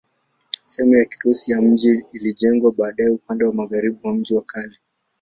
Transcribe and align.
Sehemu 0.71 0.93
ya 0.97 1.05
Kirusi 1.05 1.51
ya 1.51 1.61
mji 1.61 2.03
ilijengwa 2.13 2.71
baadaye 2.71 3.09
upande 3.09 3.45
wa 3.45 3.53
magharibi 3.53 3.99
wa 4.07 4.13
mji 4.15 4.33
wa 4.33 4.41
kale. 4.41 4.77